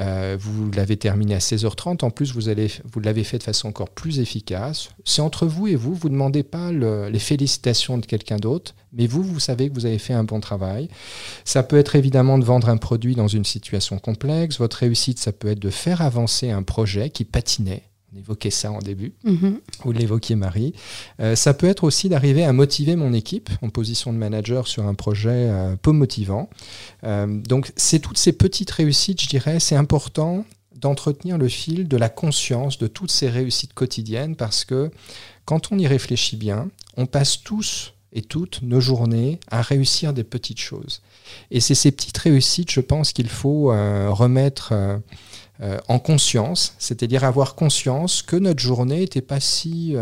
Euh, 0.00 0.36
vous 0.38 0.70
l'avez 0.70 0.96
terminé 0.96 1.34
à 1.34 1.38
16h30. 1.38 2.04
En 2.04 2.10
plus, 2.10 2.32
vous, 2.32 2.40
l'avez 3.00 3.24
fait 3.24 3.38
de 3.38 3.42
façon 3.42 3.68
encore 3.68 3.90
plus 3.90 4.20
efficace. 4.20 4.88
C'est 5.04 5.22
entre 5.22 5.46
vous 5.46 5.68
et 5.68 5.74
vous. 5.76 5.94
Vous 5.94 6.08
ne 6.08 6.14
demandez 6.14 6.42
pas 6.42 6.72
le- 6.72 7.08
les 7.08 7.18
félicitations 7.18 7.98
de 7.98 8.06
quelqu'un 8.06 8.36
d'autre, 8.36 8.74
mais 8.92 9.06
vous, 9.06 9.22
vous 9.22 9.40
savez 9.40 9.68
que 9.68 9.74
vous 9.74 9.86
avez 9.86 9.98
fait 9.98 10.12
un 10.12 10.24
bon 10.24 10.40
travail. 10.40 10.88
Ça 11.44 11.62
peut 11.62 11.78
être 11.78 11.96
évidemment 11.96 12.38
de 12.38 12.44
vendre 12.44 12.68
un 12.68 12.76
produit 12.76 13.14
dans 13.14 13.28
une 13.28 13.44
situation 13.44 13.98
complexe. 13.98 14.58
Votre 14.58 14.78
réussite, 14.78 15.18
ça 15.18 15.32
peut 15.32 15.48
être 15.48 15.60
de 15.60 15.70
faire 15.70 16.02
avancer 16.02 16.50
un 16.50 16.62
projet 16.62 17.10
qui 17.10 17.24
patinait. 17.24 17.84
On 18.14 18.18
évoquait 18.18 18.50
ça 18.50 18.70
en 18.70 18.80
début. 18.80 19.14
Mhm. 19.24 19.60
Vous 19.84 19.92
l'évoquiez, 19.92 20.36
Marie. 20.36 20.74
Euh, 21.20 21.34
ça 21.34 21.54
peut 21.54 21.66
être 21.66 21.84
aussi 21.84 22.10
d'arriver 22.10 22.44
à 22.44 22.52
motiver 22.52 22.94
mon 22.94 23.14
équipe 23.14 23.48
en 23.62 23.70
position 23.70 24.12
de 24.12 24.18
manager 24.18 24.68
sur 24.68 24.86
un 24.86 24.94
projet 24.94 25.30
euh, 25.30 25.76
peu 25.76 25.92
motivant. 25.92 26.50
Euh, 27.04 27.26
donc, 27.26 27.72
c'est 27.76 28.00
toutes 28.00 28.18
ces 28.18 28.32
petites 28.32 28.70
réussites, 28.70 29.22
je 29.22 29.28
dirais, 29.28 29.60
c'est 29.60 29.76
important 29.76 30.44
d'entretenir 30.76 31.38
le 31.38 31.48
fil 31.48 31.88
de 31.88 31.96
la 31.96 32.08
conscience 32.08 32.76
de 32.76 32.86
toutes 32.86 33.12
ces 33.12 33.30
réussites 33.30 33.72
quotidiennes 33.72 34.36
parce 34.36 34.64
que 34.64 34.90
quand 35.44 35.72
on 35.72 35.78
y 35.78 35.86
réfléchit 35.86 36.36
bien, 36.36 36.68
on 36.96 37.06
passe 37.06 37.42
tous 37.42 37.94
et 38.12 38.22
toutes 38.22 38.62
nos 38.62 38.80
journées 38.80 39.40
à 39.50 39.62
réussir 39.62 40.12
des 40.12 40.24
petites 40.24 40.60
choses. 40.60 41.02
Et 41.50 41.60
c'est 41.60 41.74
ces 41.74 41.90
petites 41.90 42.18
réussites, 42.18 42.70
je 42.70 42.80
pense, 42.80 43.12
qu'il 43.12 43.28
faut 43.28 43.72
euh, 43.72 44.10
remettre, 44.10 44.70
euh, 44.72 44.98
euh, 45.60 45.78
en 45.88 45.98
conscience, 45.98 46.74
c'est-à-dire 46.78 47.24
avoir 47.24 47.54
conscience 47.54 48.22
que 48.22 48.36
notre 48.36 48.60
journée 48.60 49.00
n'était 49.00 49.20
pas 49.22 49.40
si, 49.40 49.94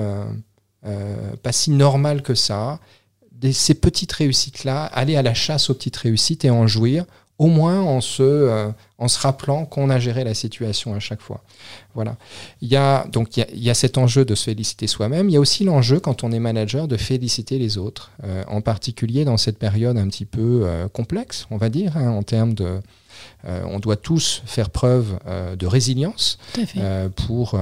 pas 1.42 1.52
si 1.52 1.70
normale 1.70 2.22
que 2.22 2.34
ça. 2.34 2.80
Ces 3.52 3.74
petites 3.74 4.12
réussites-là, 4.12 4.84
aller 4.84 5.16
à 5.16 5.22
la 5.22 5.34
chasse 5.34 5.70
aux 5.70 5.74
petites 5.74 5.96
réussites 5.96 6.44
et 6.44 6.50
en 6.50 6.66
jouir, 6.66 7.04
au 7.40 7.46
moins 7.46 7.80
en 7.80 8.02
se, 8.02 8.22
euh, 8.22 8.68
en 8.98 9.08
se 9.08 9.18
rappelant 9.18 9.64
qu'on 9.64 9.88
a 9.88 9.98
géré 9.98 10.24
la 10.24 10.34
situation 10.34 10.92
à 10.92 11.00
chaque 11.00 11.22
fois. 11.22 11.42
Voilà. 11.94 12.16
Il 12.60 12.68
y 12.68 12.76
a, 12.76 13.06
donc 13.10 13.34
il 13.34 13.40
y 13.40 13.42
a, 13.42 13.46
il 13.54 13.62
y 13.64 13.70
a 13.70 13.74
cet 13.74 13.96
enjeu 13.96 14.26
de 14.26 14.34
se 14.34 14.44
féliciter 14.44 14.86
soi-même. 14.86 15.30
Il 15.30 15.32
y 15.32 15.36
a 15.38 15.40
aussi 15.40 15.64
l'enjeu, 15.64 16.00
quand 16.00 16.22
on 16.22 16.32
est 16.32 16.38
manager, 16.38 16.86
de 16.86 16.98
féliciter 16.98 17.58
les 17.58 17.78
autres, 17.78 18.10
euh, 18.24 18.44
en 18.46 18.60
particulier 18.60 19.24
dans 19.24 19.38
cette 19.38 19.58
période 19.58 19.96
un 19.96 20.06
petit 20.08 20.26
peu 20.26 20.64
euh, 20.64 20.86
complexe, 20.88 21.46
on 21.50 21.56
va 21.56 21.70
dire, 21.70 21.96
hein, 21.96 22.10
en 22.10 22.22
termes 22.22 22.52
de... 22.52 22.80
euh, 23.44 23.62
on 23.66 23.78
doit 23.78 23.96
tous 23.96 24.42
faire 24.46 24.70
preuve 24.70 25.18
euh, 25.26 25.56
de 25.56 25.66
résilience 25.66 26.38
euh, 26.76 27.08
pour, 27.08 27.58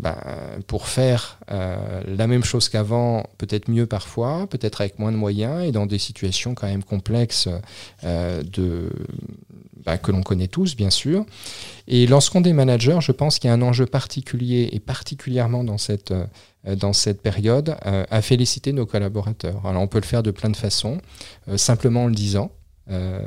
bah, 0.00 0.18
pour 0.66 0.86
faire 0.88 1.38
la 1.48 2.26
même 2.26 2.44
chose 2.44 2.68
qu'avant, 2.68 3.24
peut-être 3.38 3.70
mieux 3.70 3.86
parfois, 3.86 4.46
peut-être 4.48 4.80
avec 4.80 4.98
moins 4.98 5.12
de 5.12 5.16
moyens 5.16 5.64
et 5.64 5.72
dans 5.72 5.86
des 5.86 5.98
situations 5.98 6.54
quand 6.54 6.66
même 6.66 6.82
complexes 6.82 7.48
de, 8.02 8.90
bah, 9.84 9.98
que 9.98 10.12
l'on 10.12 10.22
connaît 10.22 10.48
tous, 10.48 10.76
bien 10.76 10.90
sûr. 10.90 11.24
Et 11.86 12.06
lorsqu'on 12.06 12.42
est 12.44 12.52
manager, 12.52 13.00
je 13.00 13.12
pense 13.12 13.38
qu'il 13.38 13.48
y 13.48 13.50
a 13.50 13.54
un 13.54 13.62
enjeu 13.62 13.86
particulier 13.86 14.70
et 14.72 14.80
particulièrement 14.80 15.64
dans 15.64 15.78
cette, 15.78 16.14
dans 16.66 16.92
cette 16.92 17.20
période 17.20 17.76
euh, 17.84 18.04
à 18.10 18.22
féliciter 18.22 18.72
nos 18.72 18.86
collaborateurs. 18.86 19.66
Alors 19.66 19.82
on 19.82 19.86
peut 19.86 20.00
le 20.00 20.06
faire 20.06 20.22
de 20.22 20.30
plein 20.30 20.50
de 20.50 20.56
façons, 20.56 20.98
euh, 21.48 21.56
simplement 21.56 22.04
en 22.04 22.06
le 22.06 22.14
disant. 22.14 22.50
Euh, 22.90 23.22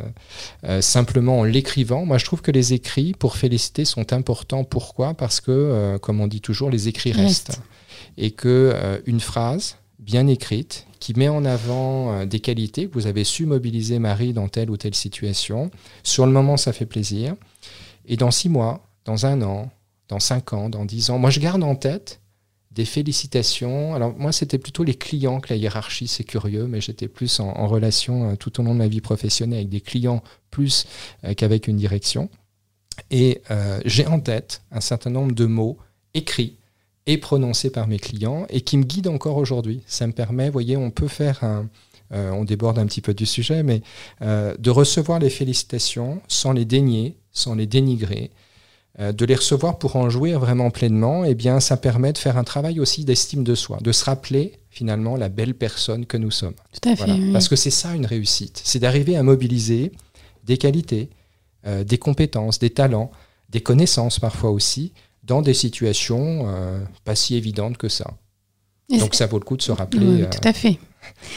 euh, 0.66 0.82
simplement 0.82 1.40
en 1.40 1.44
l'écrivant. 1.44 2.06
Moi, 2.06 2.20
je 2.20 2.26
trouve 2.26 2.42
que 2.42 2.52
les 2.52 2.74
écrits 2.74 3.14
pour 3.18 3.38
féliciter 3.38 3.86
sont 3.86 4.14
importants. 4.14 4.64
Pourquoi? 4.64 5.16
Parce 5.16 5.42
que, 5.42 5.52
euh, 5.52 5.98
comme 5.98 6.22
on 6.22 6.28
dit 6.28 6.42
toujours, 6.42 6.70
les 6.70 6.88
écrits 6.88 7.12
Restent. 7.12 7.60
Et 8.18 8.32
que 8.32 9.02
une 9.06 9.20
phrase 9.20 9.78
bien 10.00 10.28
écrite 10.28 10.88
qui 11.00 11.14
met 11.16 11.28
en 11.28 11.46
avant 11.46 12.26
des 12.26 12.40
qualités 12.40 12.88
que 12.88 12.94
vous 12.94 13.08
avez 13.08 13.24
su 13.24 13.46
mobiliser 13.46 14.00
Marie 14.00 14.34
dans 14.34 14.48
telle 14.48 14.70
ou 14.70 14.78
telle 14.78 14.96
situation, 14.96 15.72
sur 16.04 16.26
le 16.26 16.32
moment, 16.32 16.58
ça 16.58 16.74
fait 16.74 16.86
plaisir. 16.86 17.36
Et 18.08 18.18
dans 18.18 18.32
six 18.32 18.50
mois, 18.50 18.88
dans 19.06 19.26
un 19.26 19.42
an, 19.42 19.70
dans 20.08 20.20
cinq 20.20 20.54
ans, 20.54 20.70
dans 20.70 20.86
dix 20.86 21.10
ans, 21.10 21.20
moi, 21.20 21.30
je 21.30 21.40
garde 21.40 21.64
en 21.64 21.76
tête 21.76 22.22
des 22.78 22.86
félicitations. 22.86 23.96
Alors 23.96 24.16
moi, 24.18 24.32
c'était 24.32 24.60
plutôt 24.60 24.84
les 24.84 24.94
clients 24.94 25.40
que 25.40 25.50
la 25.50 25.56
hiérarchie, 25.56 26.08
c'est 26.08 26.24
curieux, 26.24 26.68
mais 26.68 26.80
j'étais 26.80 27.08
plus 27.08 27.40
en, 27.40 27.68
relation 27.68 28.30
euh, 28.30 28.36
tout 28.36 28.62
au 28.62 28.64
long 28.64 28.74
de 28.74 28.78
ma 28.78 28.88
vie 28.88 29.02
professionnelle 29.02 29.58
avec 29.58 29.70
des 29.70 29.82
clients 29.82 30.24
plus 30.52 30.86
euh, 31.24 31.34
qu'avec 31.34 31.68
une 31.68 31.78
direction. 31.78 32.30
Et 33.10 33.42
euh, 33.50 33.80
j'ai 33.84 34.06
en 34.06 34.20
tête 34.20 34.62
un 34.72 34.80
certain 34.80 35.10
nombre 35.10 35.34
de 35.34 35.46
mots 35.46 35.78
écrits 36.14 36.58
et 37.08 37.18
prononcés 37.18 37.72
par 37.72 37.88
mes 37.88 37.98
clients 37.98 38.46
et 38.50 38.62
qui 38.62 38.78
me 38.78 38.84
guident 38.84 39.08
encore 39.08 39.38
aujourd'hui. 39.38 39.82
Ça 39.88 40.06
me 40.06 40.14
permet, 40.14 40.46
vous 40.46 40.54
voyez, 40.54 40.78
on 40.78 40.92
peut 40.92 41.08
faire 41.08 41.44
un... 41.44 41.68
on 42.12 42.44
déborde 42.44 42.78
un 42.78 42.86
petit 42.86 43.02
peu 43.02 43.14
du 43.14 43.26
sujet, 43.26 43.64
mais 43.64 43.82
de 44.20 44.70
recevoir 44.70 45.20
les 45.20 45.30
félicitations 45.30 46.22
sans 46.28 46.52
les 46.52 46.66
dénier, 46.66 47.16
sans 47.32 47.56
les 47.56 47.66
dénigrer, 47.66 48.30
de 49.00 49.26
les 49.26 49.36
recevoir 49.36 49.78
pour 49.78 49.96
en 49.96 50.10
jouir 50.10 50.40
vraiment 50.40 50.72
pleinement, 50.72 51.24
eh 51.24 51.36
bien, 51.36 51.60
ça 51.60 51.78
permet 51.78 52.14
de 52.14 52.18
faire 52.18 52.38
un 52.38 52.44
travail 52.44 52.80
aussi 52.80 53.06
d'estime 53.06 53.44
de 53.44 53.54
soi, 53.54 53.78
de 53.82 53.92
se 53.92 54.04
rappeler 54.04 54.54
finalement 54.72 55.16
la 55.16 55.30
belle 55.30 55.54
personne 55.54 56.06
que 56.06 56.18
nous 56.18 56.32
sommes. 56.32 56.56
Tout 56.74 56.90
à 56.90 56.96
fait. 56.96 57.06
Voilà. 57.06 57.14
oui. 57.14 57.32
Parce 57.32 57.48
que 57.48 57.56
c'est 57.56 57.70
ça 57.70 57.94
une 57.94 58.06
réussite, 58.06 58.60
c'est 58.64 58.80
d'arriver 58.80 59.16
à 59.16 59.24
mobiliser 59.24 59.92
des 60.44 60.58
qualités, 60.58 61.10
euh, 61.66 61.84
des 61.84 61.98
compétences, 61.98 62.60
des 62.60 62.70
talents, 62.70 63.12
des 63.50 63.62
connaissances 63.62 64.20
parfois 64.20 64.52
aussi, 64.52 64.94
dans 65.24 65.42
des 65.42 65.54
situations 65.54 66.46
euh, 66.48 66.80
pas 67.04 67.16
si 67.16 67.36
évidentes 67.36 67.78
que 67.78 67.90
ça. 67.90 68.14
Et 68.92 68.98
Donc 69.00 69.16
ça 69.16 69.26
vaut 69.28 69.38
le 69.40 69.44
coup 69.44 69.58
de 69.58 69.62
se 69.62 69.72
rappeler 69.72 70.06
Oui, 70.06 70.22
euh, 70.22 70.26
tout 70.30 70.48
à 70.48 70.54
fait. 70.54 70.78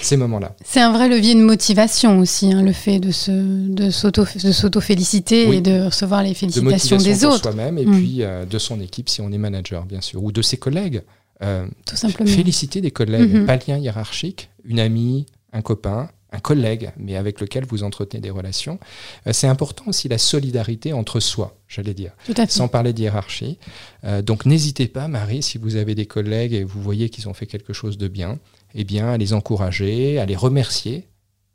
ces 0.03 0.17
moments-là. 0.17 0.55
C'est 0.65 0.81
un 0.81 0.93
vrai 0.93 1.09
levier 1.09 1.35
de 1.35 1.41
motivation 1.41 2.19
aussi, 2.21 2.53
hein, 2.53 2.63
le 2.63 2.73
fait 2.73 3.01
de 3.01 3.11
se 3.11 3.31
de 3.31 3.87
de 3.87 4.53
s'auto-féliciter 4.53 5.47
Oui. 5.49 5.57
et 5.57 5.61
de 5.61 5.83
recevoir 5.87 6.23
les 6.23 6.31
De 6.31 6.35
félicitations 6.37 6.97
motivation 6.97 6.97
des 6.99 7.21
pour 7.27 7.35
autres, 7.35 7.43
soi-même 7.53 7.79
et 7.79 7.87
Mm. 7.87 7.93
puis 7.97 8.23
euh, 8.23 8.45
de 8.45 8.59
son 8.59 8.81
équipe 8.81 9.09
si 9.09 9.21
on 9.21 9.33
est 9.33 9.39
manager, 9.39 9.85
bien 9.85 10.01
sûr, 10.01 10.23
ou 10.23 10.31
de 10.33 10.43
ses 10.43 10.57
collègues. 10.59 11.03
Euh, 11.43 11.67
tout 11.87 11.97
simplement. 11.97 12.31
Féliciter 12.31 12.81
des 12.81 12.91
collègues, 12.91 13.33
Mhm. 13.33 13.47
pas 13.47 13.57
lien 13.57 13.79
hiérarchique, 13.79 14.51
une 14.65 14.79
amie, 14.79 15.27
un 15.53 15.63
copain, 15.63 16.09
un 16.33 16.39
collègue, 16.41 16.93
mais 16.97 17.17
avec 17.17 17.41
lequel 17.41 17.65
vous 17.67 17.83
entretenez 17.83 18.21
des 18.21 18.31
relations. 18.31 18.79
Euh, 19.27 19.33
c'est 19.33 19.47
important 19.49 19.85
aussi 19.89 20.09
la 20.09 20.19
solidarité 20.19 20.93
entre 20.93 21.21
soi, 21.21 21.57
j'allais 21.69 21.95
dire, 21.95 22.13
Tout 22.27 22.35
à 22.37 22.47
fait. 22.47 22.53
sans 22.53 22.69
parler 22.69 22.93
de 22.93 23.01
hiérarchie. 23.01 23.59
Euh, 24.05 24.23
donc 24.23 24.47
n'hésitez 24.47 24.87
pas, 24.89 25.09
Marie, 25.09 25.43
si 25.43 25.59
vous 25.59 25.77
avez 25.77 25.95
des 25.95 26.07
collègues 26.07 26.53
et 26.55 26.65
vous 26.65 26.81
voyez 26.83 27.09
qu'ils 27.11 27.29
ont 27.29 27.35
fait 27.35 27.47
quelque 27.47 27.73
chose 27.73 27.99
de 27.99 28.09
bien, 28.09 28.39
eh 28.75 28.85
bien, 28.85 29.09
à 29.09 29.17
les 29.17 29.33
encourager, 29.33 30.19
à 30.19 30.27
les 30.27 30.37
remercier 30.37 31.09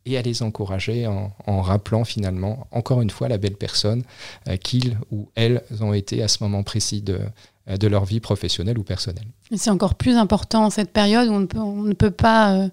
et 0.05 0.17
à 0.17 0.22
les 0.22 0.44
encourager 0.44 1.08
en, 1.08 1.32
en 1.48 1.62
rappelant 1.62 2.03
finalement, 2.03 2.67
encore 2.72 3.01
une 3.01 3.10
fois, 3.10 3.27
la 3.27 3.38
belle 3.38 3.55
personne 3.55 4.03
euh, 4.48 4.58
qu'ils 4.58 4.98
ou 5.12 5.29
elles 5.36 5.62
ont 5.82 5.94
été 5.94 6.22
à 6.22 6.27
ce 6.27 6.44
moment 6.44 6.63
précis 6.63 7.01
de, 7.01 7.20
de 7.67 7.88
leur 7.88 8.05
vie 8.05 8.19
professionnelle 8.19 8.77
ou 8.77 8.84
personnelle. 8.84 9.25
Et 9.51 9.57
C'est 9.57 9.72
encore 9.72 9.95
plus 9.95 10.15
important 10.17 10.65
en 10.65 10.69
cette 10.69 10.91
période 10.91 11.27
où 11.29 11.31
on 11.34 11.39
ne 11.39 11.45
peut, 11.48 11.57
on 11.57 11.81
ne 11.81 11.93
peut 11.93 12.12
pas, 12.12 12.53
euh, 12.53 12.67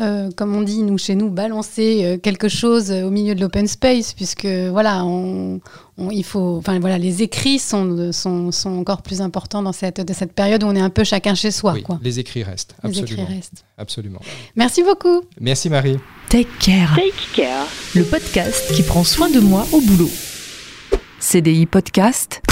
euh, 0.00 0.30
comme 0.36 0.54
on 0.54 0.60
dit 0.60 0.82
nous 0.82 0.98
chez 0.98 1.14
nous, 1.14 1.30
balancer 1.30 2.02
euh, 2.04 2.18
quelque 2.18 2.48
chose 2.48 2.90
euh, 2.90 3.04
au 3.04 3.10
milieu 3.10 3.34
de 3.34 3.40
l'open 3.40 3.66
space, 3.66 4.12
puisque 4.12 4.44
voilà, 4.44 5.02
on, 5.06 5.60
on- 5.96 6.10
il 6.10 6.24
faut, 6.24 6.56
enfin 6.58 6.78
voilà, 6.78 6.98
les 6.98 7.22
écrits 7.22 7.58
sont, 7.58 8.12
sont, 8.12 8.52
sont 8.52 8.72
encore 8.78 9.00
plus 9.00 9.22
importants 9.22 9.62
dans 9.62 9.72
cette, 9.72 10.02
de 10.02 10.12
cette 10.12 10.34
période 10.34 10.62
où 10.62 10.66
on 10.66 10.76
est 10.76 10.80
un 10.80 10.90
peu 10.90 11.04
chacun 11.04 11.34
chez 11.34 11.50
soi. 11.50 11.72
oui, 11.72 11.82
quoi. 11.82 11.98
les 12.02 12.18
écrits 12.18 12.42
restent, 12.42 12.74
Les 12.82 12.90
absolument. 12.90 13.22
écrits 13.22 13.34
restent. 13.36 13.64
absolument. 13.78 14.20
Merci 14.56 14.82
beaucoup. 14.82 15.22
Merci 15.40 15.70
Marie. 15.70 15.96
Take 16.28 16.48
Care, 16.60 16.94
Take 16.96 17.12
care. 17.42 17.66
le 17.94 18.02
podcast 18.04 18.72
qui 18.74 18.82
prend 18.82 19.04
soin 19.04 19.30
de 19.30 19.40
moi 19.40 19.66
au 19.72 19.80
boulot. 19.80 20.10
CDI 21.20 21.64
Podcast, 21.64 22.42